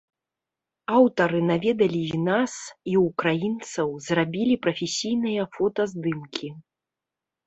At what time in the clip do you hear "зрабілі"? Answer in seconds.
4.07-4.55